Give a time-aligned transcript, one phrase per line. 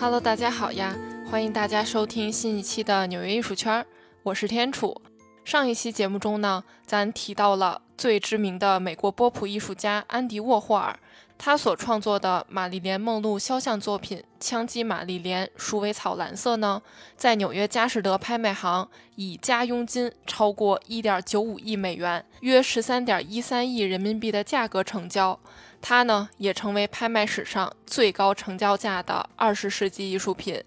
[0.00, 0.94] Hello，大家好呀！
[1.28, 3.84] 欢迎大家收听新一期的纽约艺术圈，
[4.22, 5.02] 我是天楚。
[5.44, 10.96] 上一期节目中呢，咱提到了最知名的美国波普艺术家安迪沃霍尔，
[11.36, 16.80] 他所创作的玛丽莲梦露肖像作品《枪击玛丽莲鼠尾草蓝色》呢，
[17.16, 25.40] 在纽约佳士得拍卖行以加佣金超过一点九五亿美元（约十三点一三亿人民币）的价格成交。
[25.80, 30.62] 它呢，也成为拍卖史上最高成交价的二十世纪艺术品。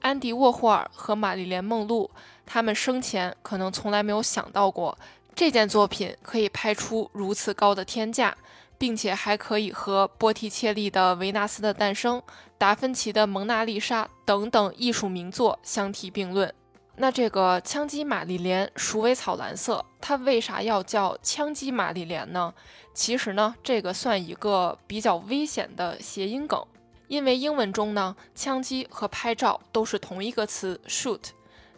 [0.00, 2.10] 安迪沃霍尔和玛丽莲梦露，
[2.44, 4.96] 他们生前可能从来没有想到过，
[5.34, 8.36] 这件作品可以拍出如此高的天价，
[8.78, 12.18] 并且还可以和波提切利的《维纳斯的诞生》、
[12.58, 16.52] 达芬奇的《蒙娜丽莎》等等艺术名作相提并论。
[16.98, 22.54] 那这个羟基玛丽莲鼠尾草蓝色，它为啥要叫羟基玛丽莲呢？
[22.94, 26.66] 其实呢，这个算一个比较危险的谐音梗，
[27.08, 31.20] 因为英文中呢，羟基和拍照都是同一个词 shoot。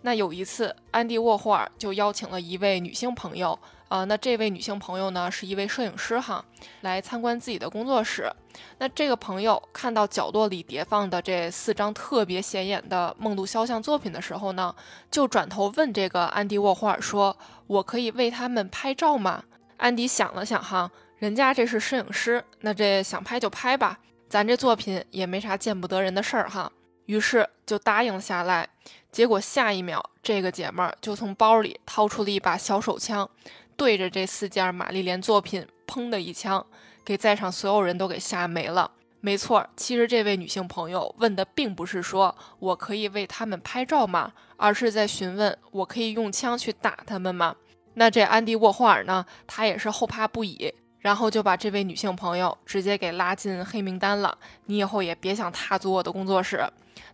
[0.02, 3.58] 那有一次，安迪沃霍尔就邀请了一位女性朋友。
[3.88, 6.44] 啊，那这位女性朋友呢，是一位摄影师哈，
[6.82, 8.30] 来参观自己的工作室。
[8.76, 14.74] 那这个朋友看到角落里叠放的这四张特别显眼的梦露肖像作品的时候呢，
[15.10, 17.34] 就转头问这个安迪沃霍尔说
[17.66, 19.42] ：“我可以为他们拍照吗？”
[19.78, 26.70] 安迪想了想哈，人家这是摄影师，那这想拍就拍吧，咱这作品也没啥见不得人的事儿哈。
[27.08, 28.68] 于是就答应了下来。
[29.10, 33.28] 结果下一秒，这个姐们儿就从包里掏出了一把小手枪。
[33.76, 36.64] 对着这四件玛丽莲作品，砰的一枪，
[37.04, 38.90] 给在场所有人都给吓没了。
[39.20, 47.56] 没错，其实这位女性朋友问的并不是说我可以为他们拍照吗，而是在询问我可以用枪去打他们吗？
[47.94, 54.36] 那这安迪沃霍尔呢，他也是后怕不已，然后就把这位女性朋友直接给拉进黑名单了。
[54.66, 56.64] 你以后也别想踏足我的工作室。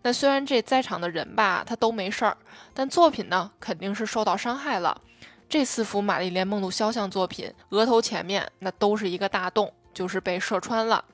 [0.02, 2.36] 那虽然这在场的人吧，他都没事儿，
[2.72, 5.00] 但作品呢，肯定是受到伤害了。
[5.48, 11.04] 这四幅玛丽莲梦露肖像作品，额头前面那都是一个大洞，就是被射穿了。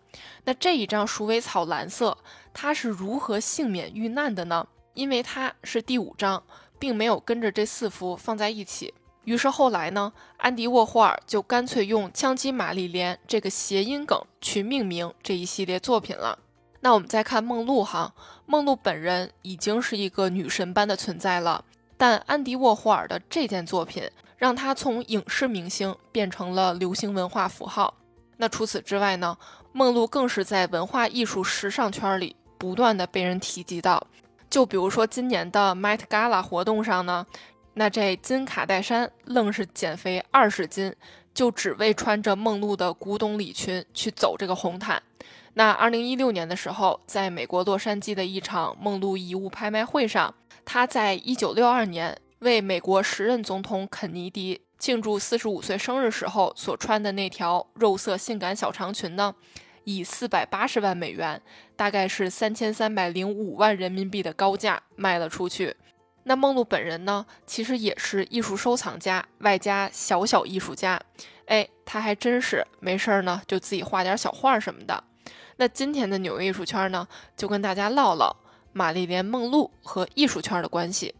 [0.44, 2.16] 那这一张鼠尾草蓝色，
[2.52, 4.66] 它是如何幸免遇难的呢？
[4.94, 6.42] 因为它是第五张，
[6.78, 8.92] 并没有跟着这四幅放在一起。
[9.24, 16.38] 于是后来呢，安迪沃霍尔就干脆用“枪击玛丽莲”这个谐音梗去命名这一系列作品了。
[16.80, 18.12] 那我们再看梦露哈，
[18.46, 21.64] 梦露本人已经是一个女神般的存在了，
[21.96, 24.10] 但安迪沃霍尔的这件作品。
[24.38, 27.92] 让她从影视明星变成了流行文化符号。
[28.38, 29.36] 那除此之外呢？
[29.72, 34.04] 梦露更是在文化艺术时尚圈里不断的被人提及到。
[34.48, 37.26] 就比如说今年的 Met Gala 活动上呢，
[37.74, 40.96] 那这金卡戴珊愣是减肥二十斤，
[41.34, 45.02] 就只为穿着梦露的古董礼裙去走这个红毯。
[45.54, 50.34] 那二零一六年的时候，在美国洛杉矶的一场梦露遗物拍卖会上，
[50.64, 52.16] 他在一九六二年。
[52.40, 59.34] 为美国时任总统肯尼迪庆祝四十五岁生日时候所穿的那条肉色性感小长裙呢，
[59.84, 61.42] 以四百八十万美元，
[61.76, 65.76] 大概是三千三百零五万人民币的高价卖了出去。
[66.22, 70.98] 那梦露本人呢，其实也是艺术收藏家，外加小小艺术家。
[71.44, 75.04] 哎，他还真是没事儿呢，就自己画点小画什么的。
[75.60, 77.06] 那今天的纽约艺术圈呢，
[77.36, 78.34] 就跟大家唠唠
[78.72, 81.14] 玛丽莲梦露和艺术圈的关系。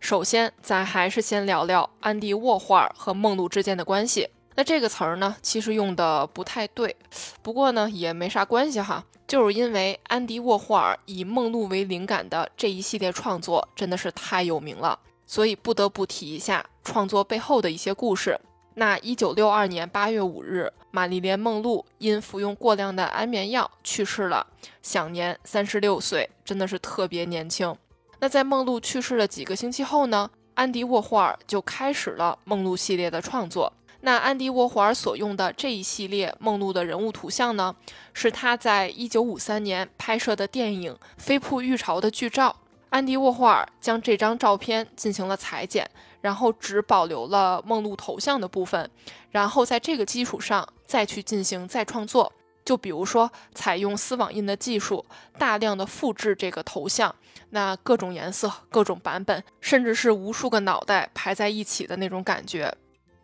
[0.00, 4.28] 首先，咱还是先聊聊安迪沃霍尔和梦露之间的关系。
[4.56, 6.96] 那这个词儿呢，其实用的不太对，
[7.40, 9.04] 不过呢，也没啥关系哈。
[9.28, 18.40] 就是因为安迪沃霍尔以梦露为灵感的这一系列创作真的是太有名了，所以不得不提一下创作背后的一些故事。
[18.78, 24.46] 那一九六二年八月五日，玛丽莲梦露因服用过量的安眠药去世了，
[24.82, 27.74] 享年三十六岁，真的是特别年轻。
[28.20, 30.30] 那在梦露去世的几个星期后呢？
[30.54, 33.72] 安迪沃霍尔就开始了梦露系列的创作。
[34.02, 37.74] 那安迪沃霍尔所用的这一系列梦露的人物图像呢，
[38.12, 42.54] 是他在一九五三年拍摄的电影《飞瀑浴潮》的剧照。
[42.90, 45.88] 安迪沃霍尔将这张照片进行了裁剪，
[46.20, 48.90] 然后只保留了梦露头像的部分，
[49.30, 52.32] 然后在这个基础上再去进行再创作。
[52.64, 55.02] 就比如说，采用丝网印的技术，
[55.38, 57.14] 大量的复制这个头像，
[57.48, 62.74] 那各种颜色、各种版本，甚至是无数个脑袋排在一起的那种感觉。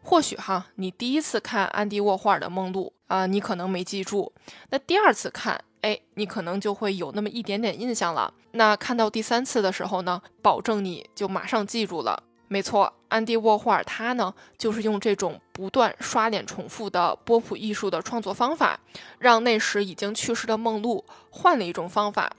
[0.02, 4.32] 或许哈，你第一次看安迪沃霍尔的梦露啊，你可能没记住。
[4.70, 8.32] 那第二次看，哎，你可能就会有那么一点点印象了。
[8.52, 12.22] 那看到第三次的时候呢，保证你就马上记住了。
[12.48, 18.80] 没错，安迪沃霍尔他呢，就是用这种不断刷脸重复的波普艺术的创作方法，
[19.18, 22.34] 让那时已经去世的梦露换了一种方法，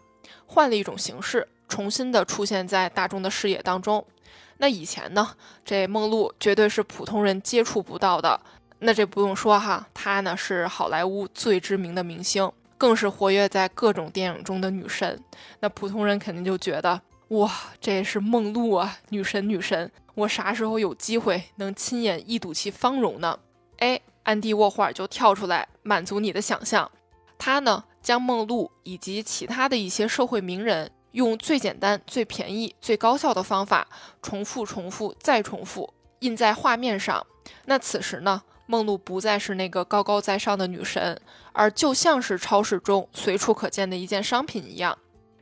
[0.48, 4.04] 换了一种形式，重新的出现在大众的视野当中。
[4.58, 8.42] 那以前呢，这梦露绝对是普通人接触不到的。
[8.80, 12.52] 那这不用说哈，他呢是好莱坞最知名的明星，
[12.86, 15.20] 更是活跃在各种电影中的女神。
[15.60, 17.52] 那普通人肯定就觉得，哇，
[17.82, 19.92] 这是梦露啊，女神女神！
[20.14, 23.40] 我啥时候有机会能亲眼一睹其芳容呢？
[23.80, 26.92] 哎，安迪沃霍尔就跳出来满足你的想象，
[27.40, 30.92] 他呢将梦露以及其他的一些社会名人。
[31.14, 33.88] 用最简单、最便宜、最高效的方法，
[34.22, 37.26] 重复、重复、再重复，印在画面上。
[37.66, 41.20] 那此时呢，梦露不再是那个高高在上的女神，
[41.54, 44.98] 而就像是超市中随处可见的一件商品一样。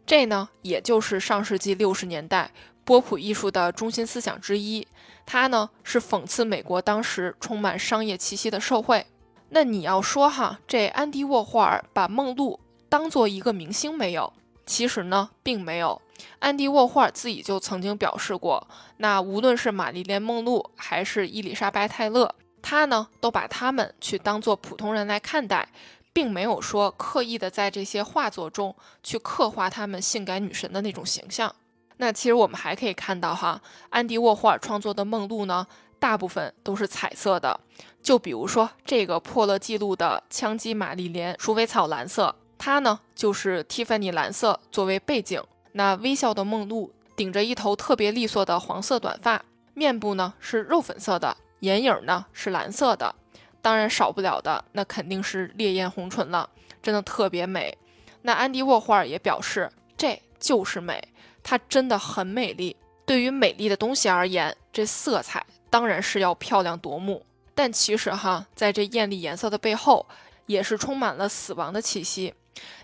[0.05, 2.51] 这呢，也就是上世纪六十年代
[2.83, 4.85] 波普艺术的中心思想之一。
[5.25, 9.05] 它呢，是讽刺美国当时充满商业气息的社会。
[9.49, 12.59] 那你要说哈，这安迪沃霍尔把梦露
[12.89, 14.33] 当做一个明星没有？
[14.65, 16.01] 其实呢，并没有。
[16.39, 18.67] 安迪沃霍尔自己就曾经表示过，
[18.97, 25.69] 那无论是玛丽莲梦露还是伊丽莎白泰勒，他呢都把他们去当做普通人来看待，
[26.11, 31.53] 并没有说刻意的在这些画作中去刻画他们性感女神的那种形象。
[31.97, 35.67] 那其实我们还可以看到哈，安迪沃霍尔创作的梦露呢，
[35.99, 37.59] 大部分都是彩色的。
[38.01, 42.35] 就比如说这个破了记录的枪击玛丽莲鼠尾草蓝色。
[42.57, 45.43] 它呢，就是 Tiffany 蓝色作为背景。
[45.73, 49.43] 那微笑的梦露顶着一头特别利索的黄色短发，
[49.73, 53.15] 面部呢是肉粉色的，眼影呢是蓝色的。
[53.61, 56.49] 当然少不了的，那肯定是烈焰红唇了，
[56.81, 57.77] 真的特别美。
[58.21, 61.01] 那安迪沃霍尔也表示，这就是美，
[61.41, 62.75] 它真的很美丽。
[63.05, 67.25] 对于美丽的东西而言，这色彩当然是要漂亮夺目。
[67.55, 70.05] 但其实哈，在这艳丽颜色的背后，
[70.45, 72.33] 也是充满了死亡的气息。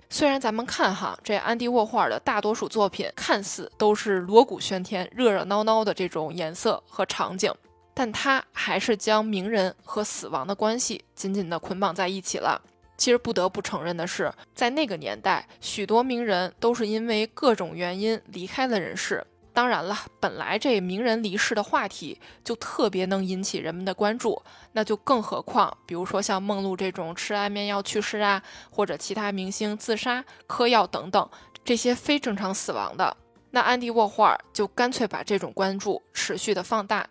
[0.10, 7.54] 虽然咱们看哈，这安迪沃霍尔的大多数作品看似都是锣鼓喧天、热热闹闹的这种颜色和场景，
[8.00, 12.62] 但他还是将名人和死亡的关系紧紧地捆绑在一起了。
[12.98, 19.22] 其实不得不承认的是，在那个年代，许多名人都是因为各种原因离开了人世。
[19.52, 24.42] 当然了，本来这名人离世的话题就特别能引起人们的关注，
[24.72, 28.42] 那就更何况，比如说像梦露这种吃安眠药去世啊，
[28.72, 31.30] 或者其他明星自杀、嗑药等等
[31.66, 33.18] 这些非正常死亡的，
[33.52, 37.06] 那安迪沃霍尔就干脆把这种关注持续的放大。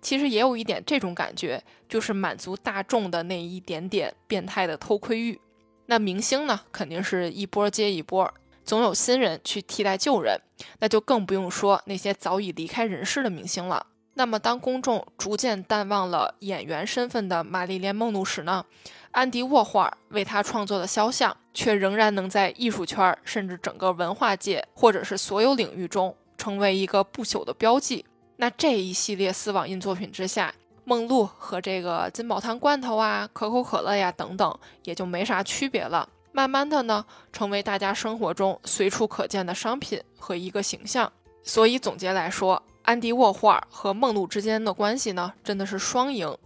[0.00, 5.40] 其实也有一点这种感觉，就是满足大众的那一点点变态的偷窥欲。
[5.86, 8.32] 那明星呢，肯定是一波接一波。
[8.64, 10.38] 总有新人去替代旧人，
[10.80, 13.86] 那就更不用说那些早已离开人世的明星了。
[14.14, 18.66] 那么，当公众逐渐淡忘了演员身份的玛丽莲梦露时呢？
[19.12, 28.04] 安迪沃霍尔为他创作的肖像，却仍然能在艺术圈，甚至整个文化界，或者是所有领域中，成为一个不朽的标记。
[28.40, 30.54] 那这一系列丝网印作品之下，
[30.84, 36.08] 梦露和这个金宝汤罐头啊、可口可乐呀等等，也就没啥区别了。
[36.30, 41.12] 慢慢的呢，成为大家生活中随处可见的商品和一个形象。
[41.42, 46.38] 所以总结来说，安迪沃霍尔和梦露之间的关系呢，真的是双赢。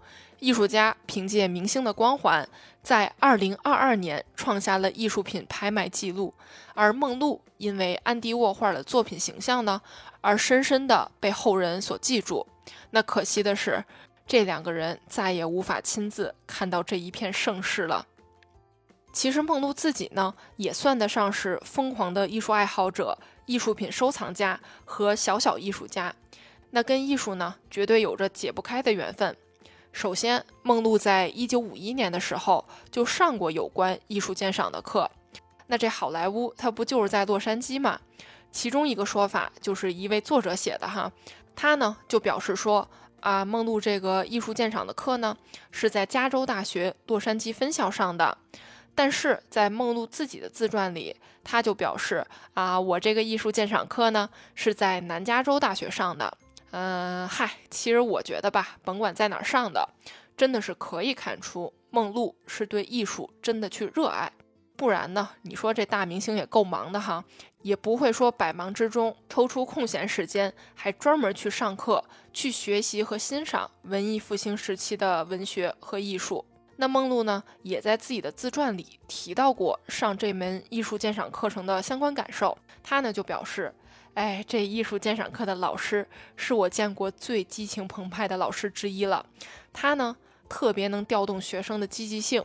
[0.42, 2.48] 艺术家凭借明星的光环，
[2.82, 6.34] 在2022年创下了艺术品拍卖记录，
[6.74, 9.80] 而梦露因为安迪沃霍尔的作品形象呢，
[10.20, 12.44] 而深深的被后人所记住。
[12.90, 13.84] 那可惜的是，
[14.26, 18.04] 这两个人再也无法亲自看到这一片盛世了。
[19.12, 26.12] 其实梦露自己呢，也算得上是疯狂的艺术爱好者、艺术品收藏家和小小艺术家。
[26.70, 29.36] 那跟艺术呢，绝对有着解不开的缘分。
[29.92, 35.08] 首先，梦露在一九五一年的时候就上过有关艺术鉴赏的课。
[35.66, 38.00] 那这好莱坞，它不就是在洛杉矶吗？
[38.50, 41.10] 其中一个说法就是一位作者写的哈，
[41.54, 42.86] 他呢就表示说
[43.20, 45.36] 啊，梦露这个艺术鉴赏的课呢，
[45.70, 48.36] 是在加州大学洛杉矶分校上的。
[48.94, 56.36] 但是在梦露自己的自传里，他就表示啊，我这个艺术鉴赏课呢是在南加州大学上的。
[56.72, 59.86] 嗯，嗨，其实我觉得吧，甭管在哪儿上的，
[60.34, 64.32] 真的是可以看出梦露是对艺术真的去热爱。
[64.74, 67.22] 不然呢，你说这大明星也够忙的哈，
[67.60, 72.02] 也不会说百忙之中抽出空闲时间，还专门去上课
[72.32, 76.42] 去学习和欣赏文艺复兴时期的文学和艺术。
[76.76, 82.56] 那梦露呢，也在自己的自传里提到过上这门艺术鉴赏课程的相关感受。
[82.82, 83.72] 他呢就表示，
[84.14, 89.24] 哎，这艺术鉴赏课的老师是我见过最激情澎湃的老师之一了。
[89.72, 90.14] 他呢
[90.48, 92.44] 特别能调动学生的积极性。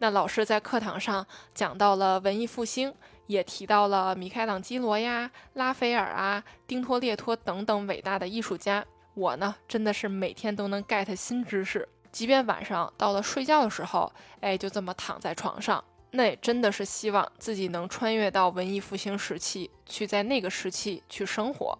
[0.00, 2.94] 那老师在课堂上讲到了文艺复兴
[3.26, 8.84] 也提到了米开朗基罗呀、拉斐尔啊、丁托列托等等伟大的艺术家。
[9.14, 21.78] 我呢，真的是每天都能 get 新知识，即便晚上到了睡觉的时候，哎，就这么躺在床上，那也真的是希望自己能穿越到文艺复兴时期，去在那个时期去生活。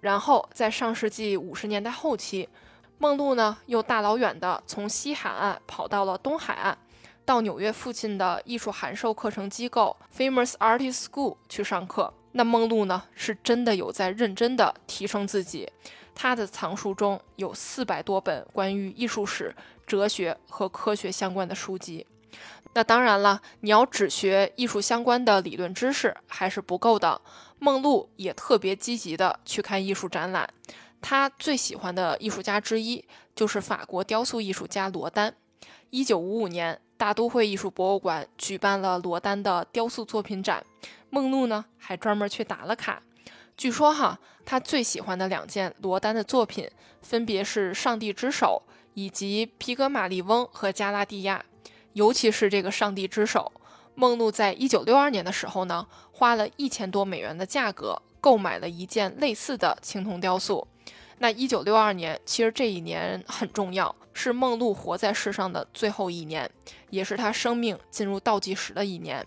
[0.00, 2.48] 然后在上世纪五十年代后期，
[2.98, 6.76] 梦露呢又大老远的从西海岸跑到了东海岸。
[7.24, 12.12] 到纽约附近的艺术函授课程机构 Famous Artist School 去上课。
[12.32, 15.70] 那梦露呢，是真的有在认真的提升自己。
[16.16, 19.54] 她的藏书中有四百多本关于艺术史、
[19.86, 22.04] 哲学和科学相关的书籍。
[22.74, 27.20] 那当然了，你要只学艺术相关的理论知识还是不够的。
[27.58, 30.48] 梦露也特别积极的去看艺术展览。
[31.00, 35.34] 她最喜欢的艺术家之一就是法国雕塑艺术家罗丹。
[35.90, 36.80] 一九五五年。
[36.94, 40.64] 大都会艺术博物馆举办了罗丹的雕塑作品展，
[41.10, 43.02] 梦露呢还专门去打了卡。
[43.56, 46.70] 据说哈，他最喜欢的两件罗丹的作品
[47.00, 48.62] 分别是《上帝之手》
[48.94, 51.44] 以及《皮格马利翁和加拉蒂亚》，
[51.92, 53.52] 尤其是这个《上帝之手》，
[53.94, 60.66] 梦露在一九六二年的时候呢，花了一千多美元的价格购买了一件类似的青铜雕塑。
[61.18, 66.50] 那一九六二年，其实这一年很重要，是梦露活在世上的最后一年，
[66.90, 69.24] 也是她生命进入倒计时的一年。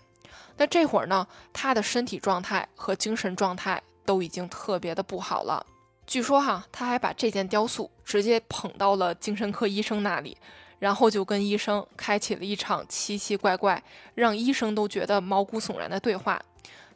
[0.58, 5.64] 那这会儿呢，她的身体状态和精神状态都已经特别的不好了。
[6.06, 10.36] 据说哈，她还把这件雕塑直接捧到了精神科医生那里，
[10.78, 13.82] 然后就跟医生开启了一场奇奇怪怪、
[14.14, 16.40] 让医生都觉得毛骨悚然的对话。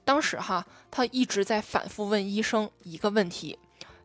[0.04, 3.58] 当时哈，他一直在反复问医生一个问题。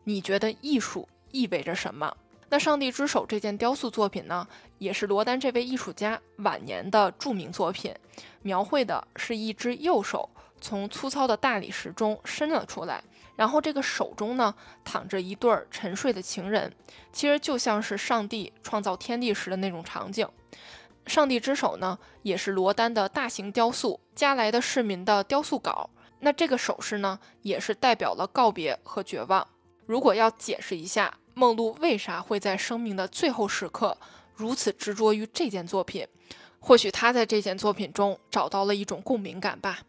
[0.04, 2.16] 你觉得艺术意味着什么？
[2.50, 7.94] 那《上帝之手》这件雕塑作品呢，也是罗丹这位艺术家晚年的著名作品，
[8.44, 10.30] 描绘的是一只右手
[10.62, 13.04] 从粗糙的大理石中伸了出来，
[13.36, 16.74] 然后这个手中呢躺着一对沉睡的情人，
[17.12, 20.28] 其实就像是上帝创造天地时的那种场景。
[21.12, 25.90] 《上帝之手》呢，也是罗丹的大型雕塑《加来的市民》的雕塑稿。
[26.22, 29.48] 那这个手势呢，也是代表了告别和绝望。
[29.86, 33.96] 如果要解释一下梦露为啥会在生命的最后时刻
[34.34, 36.08] 如此执着于这件作品，
[36.60, 39.82] 或许她在这件作品中找到了一种共鸣感吧。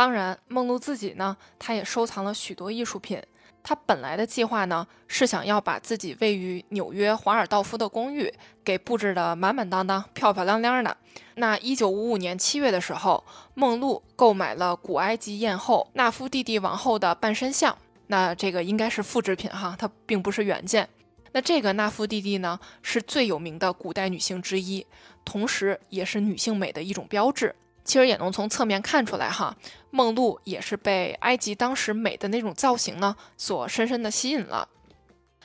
[0.00, 3.22] 当然，梦露自己呢，她也收藏了许多艺术品。
[3.62, 8.32] 她本来的计划呢，是想要把自己位于纽约华尔道夫的公寓
[8.64, 10.96] 给布置得满满当当、漂漂亮亮的。
[11.34, 17.76] 那一九五五年七月的时候，梦露购买了古埃及艳后纳夫蒂蒂王后的半身像。
[18.06, 20.88] 那这个应该是复制品哈，它并不是原件。
[21.32, 24.86] 那这个纳夫蒂蒂呢，是最有名的古代女性之一，
[25.26, 27.54] 同时也是女性美的一种标志。
[27.90, 29.52] 其实也能从侧面看出来哈，
[29.90, 34.68] 梦露也是被埃及当时美的那种造型呢所深深的吸引了。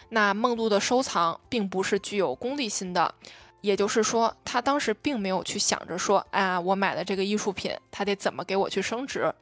[0.10, 3.12] 那梦露的收藏并不是具有功利心的。
[3.62, 9.34] 也就是说，他当时并没有去想着说，哎，我买了这个艺术品，他得怎么给我去升值？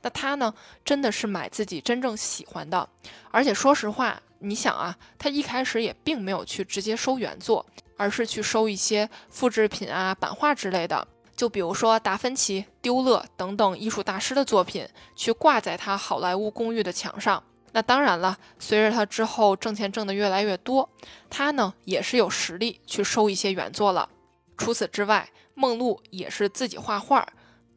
[0.00, 0.54] 那他呢，
[0.84, 2.88] 真的是买自己真正喜欢的。
[3.32, 7.66] 而且说实话，你想啊，他一开始也并没有去直接收原作，
[7.96, 11.08] 而是去收一些复制品啊、版画之类的。
[11.42, 17.42] 就比如说达芬奇、丢勒等等艺术大师的作品，去挂在他好莱坞公寓的墙上。
[17.72, 20.88] 那当然了，随着他之后挣钱挣得越来越多，
[21.28, 24.08] 他呢也是有实力去收一些原作了。
[24.56, 27.26] 除此之外，梦露也是自己画画，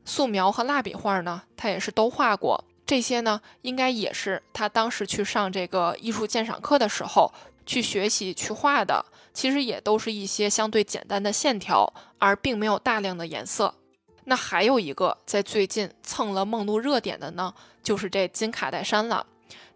[0.06, 2.64] 素描和蜡笔画呢，他也是都画过。
[2.86, 7.34] 这些呢，应该也是他当时去上这个艺术鉴赏课的时候
[7.66, 9.04] 去学习去画的。
[9.36, 13.76] 其实也都是一些相对简单的线条，而并没有大量的颜色。
[14.24, 19.28] 那还有一个在最近蹭了梦露热点的呢，就是这金卡戴珊了。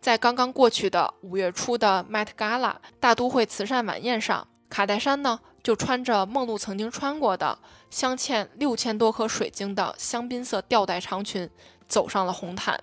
[0.02, 11.50] 在刚刚过去的五月初的 Met Gala 大都会慈善晚宴上，卡戴珊呢就穿着梦露曾经穿过的镶嵌六千多颗水晶的香槟色吊带长裙，
[11.88, 12.80] 走上了红毯。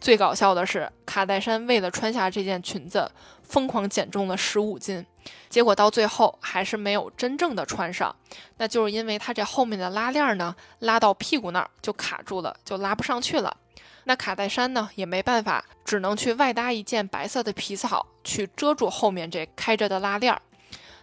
[0.00, 3.10] 最搞笑的是，卡戴珊为了穿下这件裙子，
[3.42, 5.04] 疯狂减重了十五斤，
[5.48, 8.14] 结果到最后还是没有真正的穿上。
[8.58, 13.56] 那就是因为她这后面的拉链呢，拉到屁股那儿就卡住了，就拉不上去了。
[14.04, 20.40] 那卡戴珊呢也没办法，只能去外搭一件白色的皮草，去遮住后面这开着的拉链儿。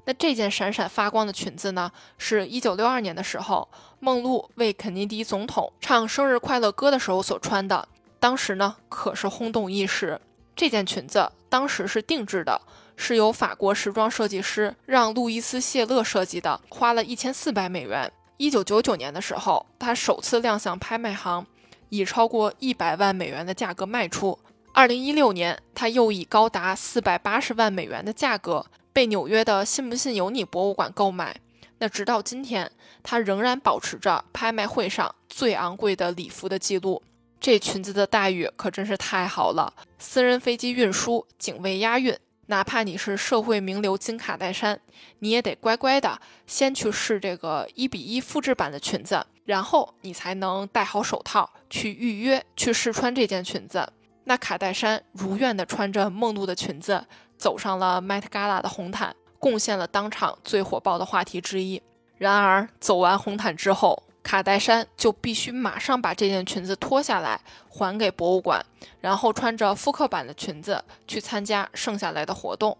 [0.05, 3.67] 那这件闪闪发光的裙子呢，是一九六二年的时候，
[3.99, 7.87] 梦露为肯尼迪总统唱生日快乐歌的时候所穿的。
[8.23, 10.17] 当时呢可是轰动一时。
[10.55, 12.61] 这件裙子当时是定制的，
[12.95, 18.09] 是由法国时装设计师让路易斯谢勒设计的，花了一千四百美元。
[18.37, 21.45] 一九九九年的时候，他首次亮相拍卖行。
[21.89, 24.39] 以超过一百万美元的价格卖出。
[24.71, 31.35] 二零一六年，它又以高达四百八十万美元的价格被纽约的“信不信由你”博物馆购买。
[31.79, 32.71] 那直到今天，
[33.03, 37.03] 它仍然保持着拍卖会上最昂贵的礼服的记录。
[37.43, 42.17] 这裙子的待遇可真是太好了，私人飞机运输，警卫押运。
[42.45, 44.79] 哪怕你是社会名流金卡戴珊，
[45.19, 53.91] 你也得乖乖的先去试这个一比一复制版的裙子，然后你才能戴好手套去预约去试穿这件裙子。
[54.23, 57.05] 那卡戴珊如愿的穿着梦露的裙子
[57.37, 61.83] 走上了 Met Gala 的红毯，贡献了当场最火爆的话题之一。
[62.17, 67.39] 然而走完红毯之后，卡戴珊就必须马上把这件裙子脱下来
[67.69, 68.65] 还给博物馆，
[69.01, 72.77] 然后穿着复刻版的裙子去参加剩下来的活动。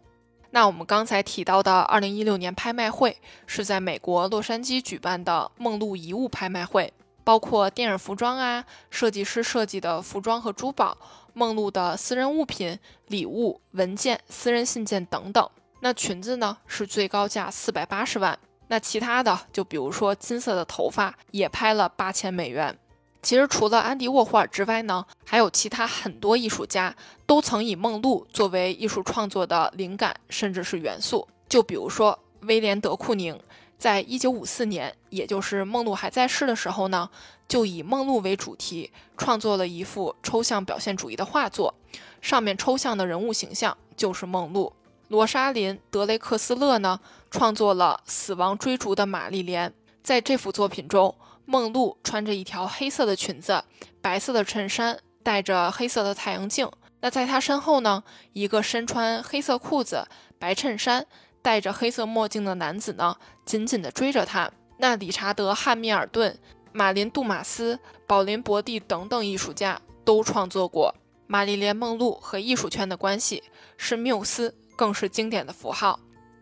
[0.52, 10.98] 那我们刚才提到的2016年拍卖会是在美国洛杉矶举办的梦露遗物拍卖会，包括电影服装啊、设计师设计的服装和珠宝、
[11.34, 15.50] 梦露的私人物品、礼物、文件、私人信件等等。
[15.80, 18.40] 那裙子呢是最高价480万。
[18.74, 22.76] 那其他的，就比如说金色的头发，也拍了八千美元。
[23.22, 26.96] 其实除了安迪沃霍尔之外呢，还有其他很多艺术家
[27.28, 31.28] 都曾以梦露作为艺术创作的灵感，甚至是元素。
[31.48, 33.40] 就比如说威廉德库宁，
[33.78, 37.08] 在一九五四年，也就是梦露还在世的时候呢，
[37.48, 41.76] 就以梦露为主题创作了一幅抽象表现主义的画作，
[42.22, 44.74] 上面抽象的人物形象就是梦露。
[45.14, 49.70] 罗莎琳·德雷克斯勒呢，创作了《死亡追逐的玛丽莲》。
[50.02, 51.16] 在这幅作品中，
[51.46, 53.64] 梦露穿着一条黑色的裙子、
[54.02, 56.68] 白色的衬衫，戴着黑色的太阳镜。
[57.02, 58.04] 那在她身后呢，
[58.34, 60.08] 一个身穿黑色裤子、
[60.40, 61.06] 白衬衫、
[61.44, 63.16] 戴着黑色墨镜的男子呢，
[63.46, 64.50] 紧紧地追着她。
[64.80, 66.36] 那理查德·汉密尔顿、
[66.72, 67.78] 马林·杜马斯、
[68.08, 70.96] 宝林·博蒂等等艺术家都创作过
[71.28, 73.44] 玛丽莲·梦露和艺术圈的关系
[73.78, 74.56] 是缪斯。
[74.76, 76.00] 更是经典的符号。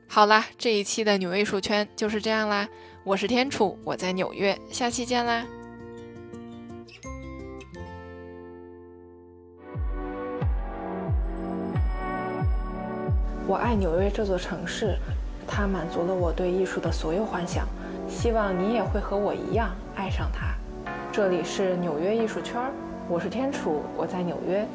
[0.07, 2.67] 好啦，这一期的纽约艺术圈就是这样啦。
[3.03, 5.45] 我是天楚，我在纽约，下期见啦。
[13.47, 14.97] 我爱纽约这座城市，
[15.47, 17.67] 它满足了我对艺术的所有幻想。
[18.07, 20.53] 希望你也会和我一样爱上它。
[21.11, 22.61] 这里是纽约艺术圈，
[23.09, 24.67] 我是天楚，我在纽约。